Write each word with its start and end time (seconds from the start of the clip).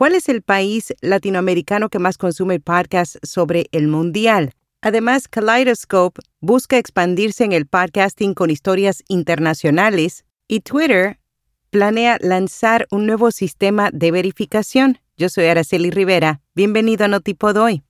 ¿Cuál 0.00 0.14
es 0.14 0.30
el 0.30 0.40
país 0.40 0.94
latinoamericano 1.02 1.90
que 1.90 1.98
más 1.98 2.16
consume 2.16 2.58
podcasts 2.58 3.18
sobre 3.22 3.66
el 3.70 3.86
mundial? 3.86 4.54
Además, 4.80 5.28
Kaleidoscope 5.28 6.22
busca 6.40 6.78
expandirse 6.78 7.44
en 7.44 7.52
el 7.52 7.66
podcasting 7.66 8.32
con 8.32 8.48
historias 8.48 9.04
internacionales 9.08 10.24
y 10.48 10.60
Twitter 10.60 11.20
planea 11.68 12.16
lanzar 12.22 12.86
un 12.90 13.04
nuevo 13.04 13.30
sistema 13.30 13.90
de 13.92 14.10
verificación. 14.10 14.98
Yo 15.18 15.28
soy 15.28 15.44
Araceli 15.44 15.90
Rivera. 15.90 16.40
Bienvenido 16.54 17.04
a 17.04 17.08
Notipod 17.08 17.58
hoy. 17.58 17.82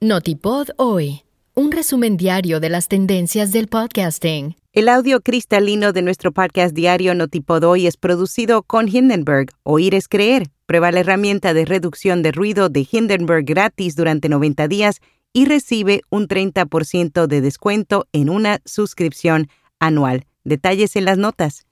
Notipod 0.00 0.68
hoy. 0.78 1.27
Un 1.58 1.72
resumen 1.72 2.16
diario 2.16 2.60
de 2.60 2.68
las 2.68 2.86
tendencias 2.86 3.50
del 3.50 3.66
podcasting. 3.66 4.54
El 4.72 4.88
audio 4.88 5.20
cristalino 5.20 5.92
de 5.92 6.02
nuestro 6.02 6.30
podcast 6.30 6.72
diario 6.72 7.16
Notipod 7.16 7.64
hoy 7.64 7.88
es 7.88 7.96
producido 7.96 8.62
con 8.62 8.86
Hindenburg. 8.86 9.48
Oír 9.64 9.96
es 9.96 10.06
creer. 10.06 10.44
Prueba 10.66 10.92
la 10.92 11.00
herramienta 11.00 11.54
de 11.54 11.64
reducción 11.64 12.22
de 12.22 12.30
ruido 12.30 12.68
de 12.68 12.86
Hindenburg 12.88 13.44
gratis 13.44 13.96
durante 13.96 14.28
90 14.28 14.68
días 14.68 15.00
y 15.32 15.46
recibe 15.46 16.02
un 16.10 16.28
30% 16.28 17.26
de 17.26 17.40
descuento 17.40 18.06
en 18.12 18.30
una 18.30 18.60
suscripción 18.64 19.48
anual. 19.80 20.26
Detalles 20.44 20.94
en 20.94 21.06
las 21.06 21.18
notas. 21.18 21.66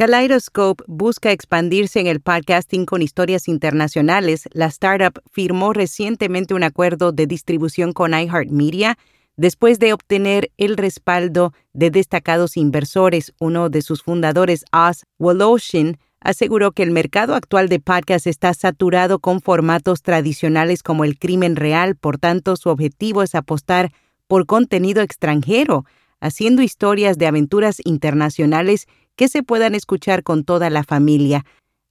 Kaleidoscope 0.00 0.82
busca 0.86 1.30
expandirse 1.30 2.00
en 2.00 2.06
el 2.06 2.22
podcasting 2.22 2.86
con 2.86 3.02
historias 3.02 3.48
internacionales. 3.48 4.48
La 4.52 4.64
startup 4.64 5.20
firmó 5.30 5.74
recientemente 5.74 6.54
un 6.54 6.62
acuerdo 6.62 7.12
de 7.12 7.26
distribución 7.26 7.92
con 7.92 8.14
iHeartMedia 8.14 8.96
después 9.36 9.78
de 9.78 9.92
obtener 9.92 10.52
el 10.56 10.78
respaldo 10.78 11.52
de 11.74 11.90
destacados 11.90 12.56
inversores. 12.56 13.34
Uno 13.40 13.68
de 13.68 13.82
sus 13.82 14.02
fundadores, 14.02 14.64
Oz 14.72 15.04
Woloshin, 15.18 15.98
aseguró 16.20 16.72
que 16.72 16.82
el 16.82 16.92
mercado 16.92 17.34
actual 17.34 17.68
de 17.68 17.78
podcast 17.78 18.26
está 18.26 18.54
saturado 18.54 19.18
con 19.18 19.42
formatos 19.42 20.00
tradicionales 20.00 20.82
como 20.82 21.04
el 21.04 21.18
crimen 21.18 21.56
real, 21.56 21.94
por 21.94 22.16
tanto 22.16 22.56
su 22.56 22.70
objetivo 22.70 23.22
es 23.22 23.34
apostar 23.34 23.92
por 24.28 24.46
contenido 24.46 25.02
extranjero, 25.02 25.84
haciendo 26.22 26.62
historias 26.62 27.18
de 27.18 27.26
aventuras 27.26 27.82
internacionales 27.84 28.86
que 29.20 29.28
se 29.28 29.42
puedan 29.42 29.74
escuchar 29.74 30.22
con 30.22 30.44
toda 30.44 30.70
la 30.70 30.82
familia. 30.82 31.44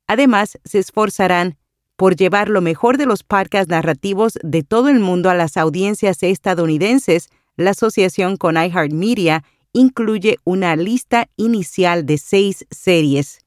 Además, 0.08 0.58
se 0.66 0.80
esforzarán 0.80 1.58
por 1.96 2.16
llevar 2.16 2.50
lo 2.50 2.60
mejor 2.60 2.98
de 2.98 3.06
los 3.06 3.22
podcasts 3.22 3.70
narrativos 3.70 4.40
de 4.42 4.64
todo 4.64 4.90
el 4.90 5.00
mundo 5.00 5.30
a 5.30 5.36
las 5.36 5.56
audiencias 5.56 6.24
estadounidenses. 6.24 7.30
La 7.56 7.70
asociación 7.70 8.36
con 8.36 8.56
iHeartMedia 8.56 9.44
incluye 9.74 10.38
una 10.44 10.76
lista 10.76 11.30
inicial 11.36 12.04
de 12.08 12.18
seis 12.18 12.66
series. 12.72 13.42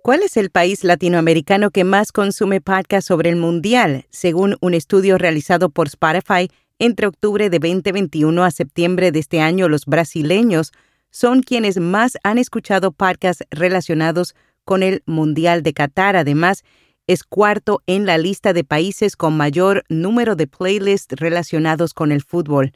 ¿Cuál 0.00 0.22
es 0.22 0.36
el 0.36 0.50
país 0.50 0.84
latinoamericano 0.84 1.72
que 1.72 1.82
más 1.82 2.12
consume 2.12 2.60
podcasts 2.60 3.08
sobre 3.08 3.30
el 3.30 3.36
mundial? 3.36 4.06
Según 4.10 4.56
un 4.60 4.74
estudio 4.74 5.18
realizado 5.18 5.68
por 5.68 5.88
Spotify, 5.88 6.48
entre 6.78 7.08
octubre 7.08 7.50
de 7.50 7.58
2021 7.58 8.44
a 8.44 8.52
septiembre 8.52 9.10
de 9.10 9.18
este 9.18 9.40
año, 9.40 9.68
los 9.68 9.84
brasileños 9.86 10.70
son 11.14 11.42
quienes 11.42 11.78
más 11.78 12.18
han 12.24 12.38
escuchado 12.38 12.90
podcasts 12.90 13.44
relacionados 13.50 14.34
con 14.64 14.82
el 14.82 15.04
Mundial 15.06 15.62
de 15.62 15.72
Qatar. 15.72 16.16
Además, 16.16 16.64
es 17.06 17.22
cuarto 17.22 17.82
en 17.86 18.04
la 18.04 18.18
lista 18.18 18.52
de 18.52 18.64
países 18.64 19.14
con 19.14 19.36
mayor 19.36 19.84
número 19.88 20.34
de 20.34 20.48
playlists 20.48 21.14
relacionados 21.16 21.94
con 21.94 22.10
el 22.10 22.20
fútbol. 22.20 22.72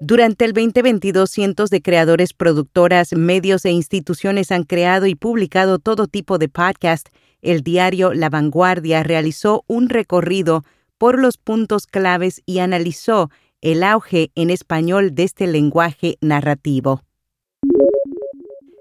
Durante 0.00 0.44
el 0.44 0.52
2022, 0.52 1.30
cientos 1.30 1.70
de 1.70 1.80
creadores, 1.80 2.32
productoras, 2.34 3.12
medios 3.12 3.64
e 3.64 3.70
instituciones 3.70 4.50
han 4.50 4.64
creado 4.64 5.06
y 5.06 5.14
publicado 5.14 5.78
todo 5.78 6.08
tipo 6.08 6.38
de 6.38 6.48
podcasts. 6.48 7.12
El 7.40 7.62
diario 7.62 8.12
La 8.12 8.30
Vanguardia 8.30 9.04
realizó 9.04 9.64
un 9.68 9.88
recorrido 9.88 10.64
por 10.98 11.20
los 11.20 11.36
puntos 11.36 11.86
claves 11.86 12.42
y 12.46 12.58
analizó 12.58 13.30
el 13.60 13.82
auge 13.82 14.30
en 14.34 14.50
español 14.50 15.14
de 15.14 15.24
este 15.24 15.46
lenguaje 15.46 16.18
narrativo. 16.20 17.02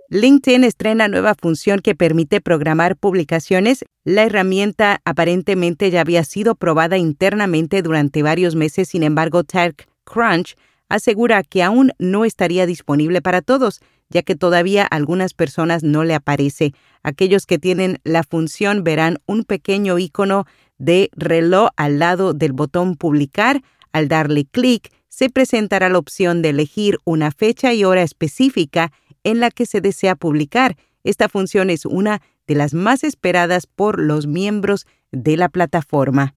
LinkedIn 0.10 0.64
estrena 0.64 1.08
nueva 1.08 1.34
función 1.34 1.80
que 1.80 1.96
permite 1.96 2.40
programar 2.40 2.96
publicaciones. 2.96 3.84
La 4.04 4.24
herramienta 4.24 5.02
aparentemente 5.04 5.90
ya 5.90 6.02
había 6.02 6.24
sido 6.24 6.56
probada 6.56 6.98
internamente 6.98 7.82
durante 7.82 8.22
varios 8.22 8.56
meses, 8.56 8.90
sin 8.90 9.04
embargo, 9.04 9.44
TechCrunch 9.44 10.56
asegura 10.90 11.42
que 11.44 11.64
aún 11.64 11.92
no 11.98 12.24
estaría 12.24 12.66
disponible 12.66 13.22
para 13.22 13.42
todos, 13.42 13.82
ya 14.10 14.22
que 14.22 14.36
todavía 14.36 14.84
a 14.84 14.96
algunas 14.96 15.34
personas 15.34 15.84
no 15.84 16.04
le 16.04 16.14
aparece. 16.14 16.74
Aquellos 17.02 17.46
que 17.46 17.58
tienen 17.58 18.00
la 18.04 18.24
función 18.24 18.84
verán 18.84 19.18
un 19.26 19.44
pequeño 19.44 19.98
icono 19.98 20.46
de 20.78 21.10
reloj 21.14 21.70
al 21.78 22.00
lado 22.00 22.34
del 22.34 22.54
botón 22.54 22.96
publicar 22.96 23.64
al 23.96 24.10
darle 24.10 24.44
clic, 24.44 24.92
se 25.08 25.30
presentará 25.30 25.88
la 25.88 26.00
opción 26.00 26.42
de 26.42 26.50
elegir 26.50 26.98
una 27.06 27.32
fecha 27.32 27.74
y 27.74 27.86
hora 27.86 28.04
específica 28.04 28.92
en 29.24 29.40
la 29.40 29.52
que 29.52 29.66
se 29.66 29.80
desea 29.80 30.18
publicar. 30.18 30.76
Esta 31.06 31.30
función 31.30 31.70
es 31.70 31.86
una 31.86 32.22
de 32.46 32.56
las 32.56 32.74
más 32.74 33.06
esperadas 33.06 33.68
por 33.68 34.02
los 34.02 34.28
miembros 34.28 34.86
de 35.14 35.38
la 35.38 35.48
plataforma. 35.48 36.36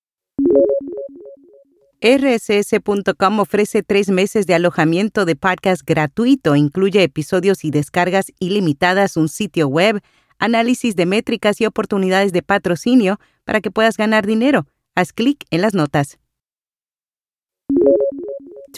RSS.com 2.01 3.41
ofrece 3.41 3.83
tres 3.83 4.09
meses 4.09 4.47
de 4.47 4.55
alojamiento 4.55 5.25
de 5.25 5.35
podcast 5.35 5.83
gratuito. 5.85 6.55
Incluye 6.55 7.03
episodios 7.03 7.65
y 7.65 7.73
descargas 7.73 8.33
ilimitadas, 8.39 9.17
un 9.17 9.29
sitio 9.29 9.67
web, 9.67 10.01
análisis 10.39 10.95
de 10.95 11.07
métricas 11.07 11.61
y 11.61 11.67
oportunidades 11.67 12.33
de 12.33 12.43
patrocinio 12.45 13.19
para 13.45 13.61
que 13.61 13.73
puedas 13.73 13.97
ganar 13.97 14.29
dinero. 14.29 14.69
Haz 14.95 15.13
clic 15.13 15.45
en 15.51 15.63
las 15.63 15.75
notas. 15.75 16.21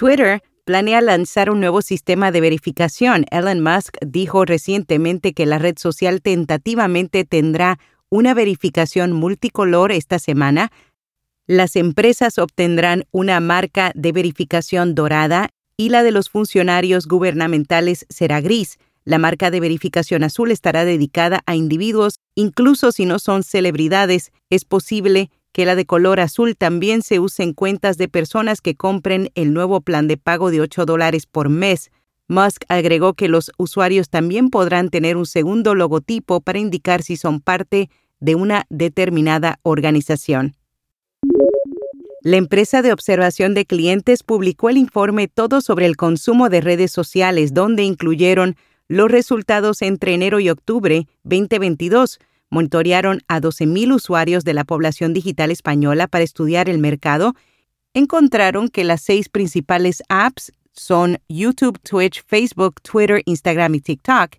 Twitter 0.01 0.43
planea 0.65 1.03
lanzar 1.03 1.51
un 1.51 1.61
nuevo 1.61 1.83
sistema 1.83 2.33
de 2.33 2.41
verificación. 2.41 3.27
Elon 3.31 3.61
Musk 3.61 3.99
dijo 4.01 4.47
recientemente 4.47 5.35
que 5.35 5.45
la 5.45 5.59
red 5.59 5.77
social 5.77 6.23
tentativamente 6.23 7.27
tendrá 7.27 7.79
una 8.09 8.33
verificación 8.33 9.13
multicolor 9.13 9.93
esta 9.93 10.19
semana. 10.19 10.73
Las 11.47 11.77
empresas 11.77 12.39
obtendrán 12.39 13.05
una 13.11 13.41
marca 13.41 13.93
de 13.95 14.13
verificación 14.13 14.95
dorada 14.95 15.51
y 15.77 15.91
la 15.91 16.03
de 16.03 16.13
los 16.13 16.31
funcionarios 16.31 17.07
gubernamentales 17.07 18.07
será 18.09 18.41
gris. 18.41 18.79
La 19.05 19.19
marca 19.19 19.51
de 19.51 19.61
verificación 19.61 20.25
azul 20.25 20.51
estará 20.51 20.87
dedicada 20.87 21.43
a 21.45 21.57
individuos, 21.57 22.21
incluso 22.35 22.91
si 22.91 23.05
no 23.05 23.19
son 23.19 23.43
celebridades. 23.43 24.33
Es 24.49 24.65
posible 24.65 25.31
que 25.53 25.65
la 25.65 25.75
de 25.75 25.87
color 25.87 26.21
azul 26.21 26.57
también 26.57 27.03
se 27.03 27.19
use 27.19 27.43
en 27.43 27.53
cuentas 27.53 27.97
de 27.97 28.09
personas 28.09 28.61
que 28.61 28.77
compren 28.77 29.31
el 29.35 29.53
nuevo 29.53 29.81
plan 29.81 30.09
de 30.09 30.17
pago 30.17 30.51
de 30.51 30.61
8 30.61 30.87
dólares 30.87 31.27
por 31.27 31.49
mes. 31.49 31.91
Musk 32.29 32.63
agregó 32.69 33.15
que 33.15 33.29
los 33.29 33.51
usuarios 33.59 34.09
también 34.09 34.51
podrán 34.51 34.91
tener 34.91 35.17
un 35.17 35.27
segundo 35.27 35.75
logotipo 35.75 36.41
para 36.41 36.61
indicar 36.61 37.03
si 37.03 37.17
son 37.17 37.41
parte 37.41 37.91
de 38.21 38.35
una 38.37 38.67
determinada 38.71 39.59
organización. 39.63 40.55
La 42.23 42.37
empresa 42.37 42.83
de 42.83 42.93
observación 42.93 43.55
de 43.55 43.65
clientes 43.65 44.23
publicó 44.23 44.69
el 44.69 44.77
informe 44.77 45.27
Todo 45.27 45.63
sobre 45.63 45.87
el 45.87 45.97
consumo 45.97 46.51
de 46.51 46.61
redes 46.61 46.93
sociales, 46.93 47.55
donde 47.55 47.83
incluyeron 47.83 48.57
los 48.89 49.11
resultados 49.11 49.83
entre 49.83 50.15
enero 50.15 50.39
y 50.39 50.51
octubre 50.51 51.07
2022, 51.23 52.19
monitorearon 52.51 53.23
a 53.29 53.41
12.000 53.41 53.95
usuarios 53.95 54.45
de 54.45 54.55
la 54.55 54.65
población 54.65 55.15
digital 55.15 55.51
española 55.51 56.09
para 56.09 56.25
estudiar 56.25 56.69
el 56.69 56.79
mercado, 56.79 57.35
encontraron 57.95 58.69
que 58.69 58.85
las 58.85 59.01
seis 59.01 59.29
principales 59.29 60.03
apps 60.09 60.53
son 60.73 61.19
YouTube, 61.29 61.79
Twitch, 61.81 62.23
Facebook, 62.27 62.81
Twitter, 62.83 63.23
Instagram 63.25 63.75
y 63.77 63.81
TikTok, 63.81 64.37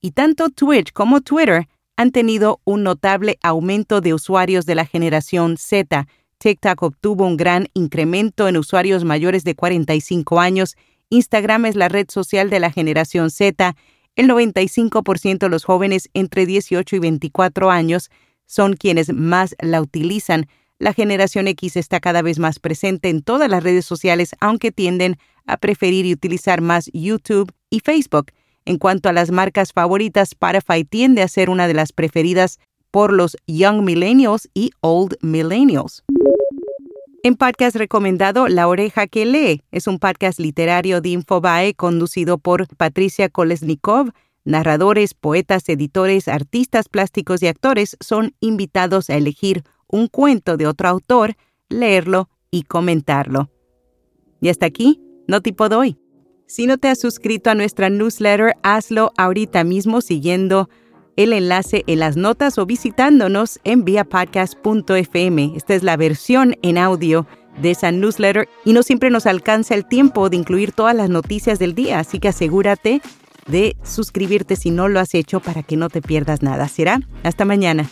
y 0.00 0.12
tanto 0.12 0.48
Twitch 0.50 0.92
como 0.92 1.20
Twitter 1.20 1.68
han 1.96 2.12
tenido 2.12 2.60
un 2.64 2.84
notable 2.84 3.38
aumento 3.42 4.00
de 4.00 4.14
usuarios 4.14 4.66
de 4.66 4.76
la 4.76 4.86
generación 4.86 5.56
Z. 5.56 6.06
TikTok 6.38 6.82
obtuvo 6.82 7.26
un 7.26 7.36
gran 7.36 7.66
incremento 7.74 8.46
en 8.46 8.56
usuarios 8.56 9.02
mayores 9.02 9.42
de 9.42 9.56
45 9.56 10.38
años. 10.38 10.76
Instagram 11.10 11.66
es 11.66 11.74
la 11.74 11.88
red 11.88 12.06
social 12.08 12.50
de 12.50 12.60
la 12.60 12.70
generación 12.70 13.30
Z 13.30 13.74
el 14.18 14.28
95% 14.28 15.38
de 15.38 15.48
los 15.48 15.64
jóvenes 15.64 16.10
entre 16.12 16.44
18 16.44 16.96
y 16.96 16.98
24 16.98 17.70
años 17.70 18.10
son 18.46 18.74
quienes 18.74 19.12
más 19.12 19.54
la 19.60 19.80
utilizan. 19.80 20.48
La 20.80 20.92
generación 20.92 21.46
X 21.46 21.76
está 21.76 22.00
cada 22.00 22.20
vez 22.20 22.40
más 22.40 22.58
presente 22.58 23.10
en 23.10 23.22
todas 23.22 23.48
las 23.48 23.62
redes 23.62 23.84
sociales, 23.84 24.34
aunque 24.40 24.72
tienden 24.72 25.18
a 25.46 25.56
preferir 25.56 26.04
y 26.04 26.14
utilizar 26.14 26.60
más 26.60 26.90
YouTube 26.92 27.52
y 27.70 27.78
Facebook. 27.78 28.32
En 28.64 28.78
cuanto 28.78 29.08
a 29.08 29.12
las 29.12 29.30
marcas 29.30 29.72
favoritas, 29.72 30.30
Spotify 30.32 30.82
tiende 30.84 31.22
a 31.22 31.28
ser 31.28 31.48
una 31.48 31.68
de 31.68 31.74
las 31.74 31.92
preferidas 31.92 32.58
por 32.90 33.12
los 33.12 33.36
Young 33.46 33.84
Millennials 33.84 34.50
y 34.52 34.72
Old 34.80 35.16
Millennials. 35.22 36.02
En 37.24 37.34
podcast 37.34 37.74
recomendado 37.74 38.46
La 38.46 38.68
Oreja 38.68 39.08
que 39.08 39.26
Lee 39.26 39.64
es 39.72 39.88
un 39.88 39.98
podcast 39.98 40.38
literario 40.38 41.00
de 41.00 41.08
Infobae 41.08 41.74
conducido 41.74 42.38
por 42.38 42.68
Patricia 42.76 43.28
Kolesnikov. 43.28 44.12
Narradores, 44.44 45.14
poetas, 45.14 45.68
editores, 45.68 46.28
artistas 46.28 46.88
plásticos 46.88 47.42
y 47.42 47.48
actores 47.48 47.96
son 47.98 48.36
invitados 48.38 49.10
a 49.10 49.16
elegir 49.16 49.64
un 49.88 50.06
cuento 50.06 50.56
de 50.56 50.68
otro 50.68 50.88
autor, 50.88 51.34
leerlo 51.68 52.28
y 52.52 52.62
comentarlo. 52.62 53.50
Y 54.40 54.48
hasta 54.48 54.66
aquí, 54.66 55.02
no 55.26 55.40
tipo 55.40 55.68
doy. 55.68 55.98
Si 56.46 56.66
no 56.66 56.78
te 56.78 56.86
has 56.86 57.00
suscrito 57.00 57.50
a 57.50 57.56
nuestra 57.56 57.90
newsletter, 57.90 58.54
hazlo 58.62 59.10
ahorita 59.16 59.64
mismo 59.64 60.02
siguiendo 60.02 60.70
el 61.18 61.32
enlace 61.32 61.82
en 61.88 61.98
las 61.98 62.16
notas 62.16 62.58
o 62.58 62.64
visitándonos 62.64 63.58
en 63.64 63.84
viapodcast.fm. 63.84 65.52
Esta 65.56 65.74
es 65.74 65.82
la 65.82 65.96
versión 65.96 66.54
en 66.62 66.78
audio 66.78 67.26
de 67.60 67.72
esa 67.72 67.90
newsletter 67.90 68.48
y 68.64 68.72
no 68.72 68.84
siempre 68.84 69.10
nos 69.10 69.26
alcanza 69.26 69.74
el 69.74 69.84
tiempo 69.84 70.30
de 70.30 70.36
incluir 70.36 70.70
todas 70.70 70.94
las 70.94 71.10
noticias 71.10 71.58
del 71.58 71.74
día, 71.74 71.98
así 71.98 72.20
que 72.20 72.28
asegúrate 72.28 73.02
de 73.48 73.76
suscribirte 73.82 74.54
si 74.54 74.70
no 74.70 74.86
lo 74.86 75.00
has 75.00 75.12
hecho 75.14 75.40
para 75.40 75.64
que 75.64 75.76
no 75.76 75.90
te 75.90 76.00
pierdas 76.00 76.40
nada. 76.42 76.68
¿Será? 76.68 77.00
Hasta 77.24 77.44
mañana. 77.44 77.90